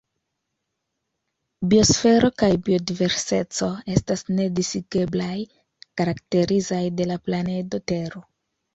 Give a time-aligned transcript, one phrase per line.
[1.73, 5.39] Biosfero kaj biodiverseco estas ne disigeblaj,
[6.03, 8.29] karakterizaj de la planedo Tero.